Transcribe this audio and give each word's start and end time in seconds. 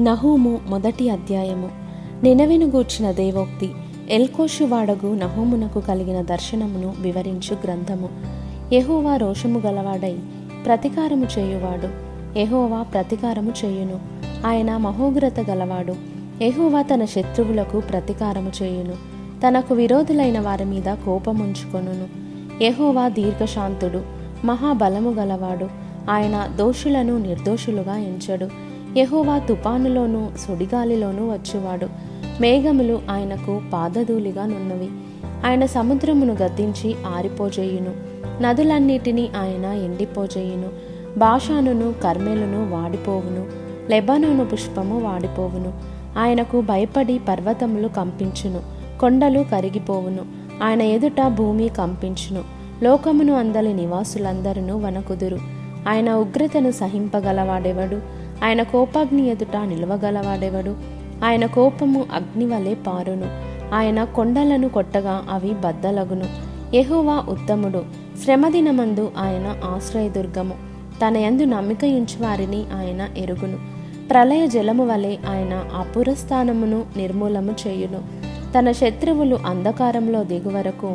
నహూము 0.00 0.60
మొదటి 0.66 1.10
అధ్యాయము. 1.10 1.68
నినవెను 2.22 2.66
గూర్చిన 2.66 3.10
దేవోక్తి 3.10 3.70
ఎల్కోషు 4.10 4.64
వాడగు 4.64 5.14
నహూమునకు 5.14 5.80
కలిగిన 5.80 6.22
దర్శనమును 6.22 6.94
వివరించు 6.98 7.56
గ్రంథము. 7.64 8.08
ఎహోవా 8.74 9.16
రోషము 9.16 9.58
గలవాడై 9.58 10.16
ప్రతికారము 10.66 11.26
చేయువాడు. 11.38 11.88
ఎహోవా 12.38 12.82
ప్రతికారము 12.82 13.52
చేయును. 13.64 14.00
ఆయన 14.46 14.76
మహోగ్రత 14.76 15.40
గలవాడు. 15.40 15.94
ఎహోవా 16.42 16.82
తన 16.82 17.04
శత్రువులకు 17.04 17.80
ప్రతికారము 17.80 18.52
చేయును. 18.62 18.92
తనకు 19.46 19.74
విరోధులైన 19.74 20.40
వారి 20.40 20.64
మీద 20.64 20.94
కోపముంచుకొనును. 21.04 22.06
ఎహోవా 22.64 23.08
దీర్ఘశాంతుడు 23.08 24.02
మహాబలము 24.44 25.10
గలవాడు. 25.10 25.68
ఆయన 26.10 26.50
దోషులను 26.56 27.18
నిర్దోషులుగా 27.18 27.96
ఎంచడు. 27.96 28.73
యహోవా 28.96 29.38
తుపానులోను 29.38 30.32
సుడిగాలిలోనూ 30.38 31.32
వచ్చువాడు. 31.32 31.86
మేఘములు 32.40 33.02
ఆయనకు 33.10 33.60
పాదధూలిగా 33.72 34.46
నున్నవి. 34.46 34.88
ఆయన 35.46 35.66
సముద్రమును 35.66 36.36
గద్దించి 36.42 36.94
ఆరిపోజేయును. 37.16 37.90
నదులన్నిటినీ 38.42 39.28
ఆయన 39.36 39.64
ఎండిపోజేయును. 39.64 40.68
భాషానును 41.18 41.92
కర్మెలును 41.92 42.70
వాడిపోవును. 42.70 43.46
లెబనోను 43.90 44.44
పుష్పము 44.44 45.00
వాడిపోవును. 45.00 45.72
ఆయనకు 46.18 46.60
భయపడి 46.60 47.20
పర్వతములు 47.28 47.88
కంపించును. 47.88 48.60
కొండలు 49.00 49.44
కరిగిపోవును. 49.52 50.24
ఆయన 50.62 50.82
ఎదుట 50.82 51.28
భూమి 51.28 51.68
కంపించును. 51.68 52.44
లోకమును 52.82 53.32
అందలి 53.32 53.74
నివాసులందరూ 53.74 54.78
వనకుదురు. 54.78 55.38
ఆయన 55.88 56.12
ఉగ్రతను 56.12 56.70
సహింపగలవాడెవడు? 56.70 58.23
ఆయన 58.44 58.62
కోపాగ్ని 58.62 59.28
ఎదుట 59.28 59.56
నిలవగలవాడెవడు? 59.56 60.76
ఆయన 61.24 61.46
కోపము 61.46 62.06
అగ్ని 62.14 62.46
వలె 62.46 62.74
పారును. 62.74 63.26
ఆయన 63.74 64.04
కొండలను 64.04 64.68
కొట్టగా 64.68 65.24
అవి 65.30 65.50
బద్దలగును. 65.50 66.24
యెహోవా 66.74 67.24
ఉత్తముడు. 67.28 67.82
శ్రమదినమందు 68.24 69.12
ఆయన 69.18 69.56
ఆశ్రయదుర్గము. 69.64 70.54
తన 71.06 71.16
యందు 71.16 71.42
నమ్మిక 71.42 72.06
వారిని 72.20 72.64
ఆయన 72.74 73.08
ఎరుగును. 73.16 73.58
ప్రళయ 74.10 74.46
జలము 74.46 74.86
వలె 74.86 75.16
ఆయన 75.28 75.64
అపురస్థానమును 75.74 76.84
నిర్మూలము 76.96 77.54
చేయును. 77.66 78.02
తన 78.58 78.72
శత్రువులు 78.72 79.38
అంధకారంలో 79.46 80.24
దిగువరకు 80.24 80.94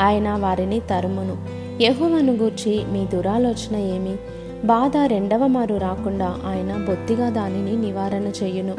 ఆయన 0.00 0.34
వారిని 0.34 0.80
తరుమును. 0.80 1.36
యెహోవాను 1.82 2.32
గూర్చి 2.32 2.84
మీ 2.92 3.04
దురాలోచన 3.04 3.76
ఏమి? 3.76 4.16
బాధ 4.64 4.96
రెండవ 5.06 5.46
మారు 5.46 5.74
రాకుండా 5.74 6.36
ఆయన 6.46 6.84
బొత్తిగా 6.88 7.28
దానిని 7.28 7.76
నివారణ 7.76 8.32
చేయును. 8.42 8.74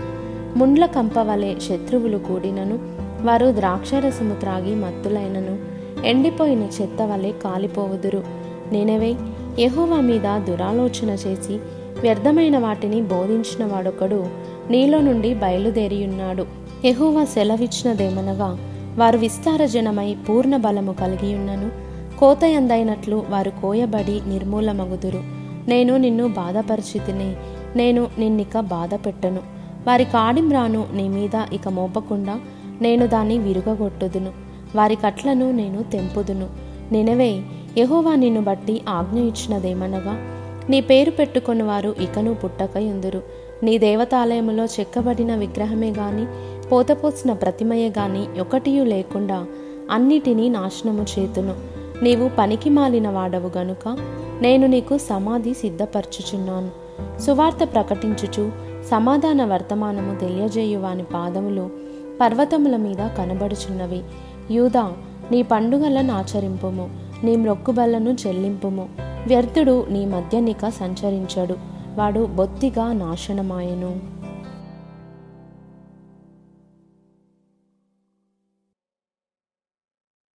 ముండ్ల 0.55 0.85
కంపవలే 0.85 1.55
శత్రువులు 1.59 2.17
కూడినను 2.17 2.79
వారు 3.21 3.53
ద్రాక్షరసము 3.57 4.35
త్రాగి 4.35 4.75
మత్తులైనను. 4.75 5.57
ఎండిపోయిన 6.05 6.59
చెత్త 6.59 7.01
వలె 7.01 7.31
కాలిపోవుదురు. 7.31 8.23
నేనవే 8.71 9.15
యహోవా 9.59 9.97
మీద 9.97 10.45
దురాలోచన 10.47 11.09
చేసి 11.09 11.59
వ్యర్థమైన 12.01 12.57
వాటిని 12.57 13.01
బోధించిన 13.01 13.65
వాడొకడు 13.65 14.27
నీలో 14.69 15.01
నుండి 15.01 15.33
బయలుదేరియున్నాడు. 15.33 16.45
యహోవా 16.85 17.25
సెలవిచ్చినదేమనగా 17.25 18.57
వారు 18.97 19.17
విస్తార 19.17 19.65
జనమై 19.65 20.15
పూర్ణ 20.29 20.57
బలము 20.57 20.91
కలిగియున్నను. 20.91 21.69
కోతయందైనట్లు 22.19 23.25
వారు 23.29 23.51
కోయబడి 23.61 24.21
నిర్మూలమగుదురు. 24.27 25.38
నేను 25.69 25.97
నిన్ను 25.97 26.27
బాధపరిచితిని. 26.27 27.35
నేను 27.75 28.07
నిన్నిక 28.19 28.59
బాధ 28.59 28.93
పెట్టను 28.95 29.39
వారి 29.87 30.05
కాడింబ్రాను 30.05 30.87
నీ 30.93 31.07
మీద 31.07 31.35
ఇక 31.53 31.67
మోపకుండా 31.67 32.39
నేను 32.81 33.07
దాన్ని 33.07 33.37
విరుగగొట్టుదును. 33.37 34.31
వారి 34.75 34.95
కట్లను 34.95 35.51
నేను 35.51 35.83
తెంపుదును. 35.83 36.47
నినవే 36.91 37.41
యహోవా 37.77 38.15
నిన్ను 38.15 38.41
బట్టి 38.41 38.81
ఆజ్ఞ 38.89 39.19
ఇచ్చినదేమనగా 39.19 40.15
నీ 40.69 40.81
పేరు 40.81 41.11
పెట్టుకుని 41.11 41.63
వారు 41.63 41.95
ఇకను 42.01 42.33
పుట్టకయుందురు. 42.33 43.21
నీ 43.63 43.77
దేవతాలయములో 43.77 44.65
చెక్కబడిన 44.65 45.35
విగ్రహమే 45.35 45.91
గాని 45.91 46.25
పోతపోసిన 46.69 47.33
ప్రతిమయే 47.33 47.89
గాని 47.89 48.39
ఒకటియు 48.39 48.83
లేకుండా 48.83 49.45
అన్నిటినీ 49.91 50.49
నాశనము 50.49 51.05
చేతును. 51.19 51.78
నీవు 52.03 52.29
పనికి 52.37 52.69
మాలిన 52.69 53.09
వాడవు 53.09 53.51
గనుక 53.57 53.97
నేను 54.41 54.67
నీకు 54.67 54.97
సమాధి 54.97 55.53
సిద్ధపరచుచున్నాను. 55.53 56.69
సువార్త 57.21 57.57
ప్రకటించుచు 57.73 58.51
సమాధాన 58.91 59.45
వర్తమానము 59.45 60.15
తెలియజేయు 60.15 60.79
వాని 60.79 61.03
పాదములు 61.03 61.69
పర్వతముల 62.21 62.75
మీద 62.75 63.09
కనబడుచున్నవి. 63.17 64.03
యూదా 64.51 64.91
నీ 65.31 65.41
పండుగలను 65.41 66.13
ఆచరింపుము 66.13 66.89
నీ 67.23 67.35
మొక్కుబళ్ళను 67.35 68.17
చెల్లింపుము. 68.27 68.89
వ్యర్థుడు 69.27 69.85
నీ 69.89 70.05
మధ్యనిక 70.05 70.69
సంచరించడు 70.69 71.55
వాడు 71.95 72.25
బొత్తిగా 72.25 72.93
నాశనమాయెను. 72.93 74.18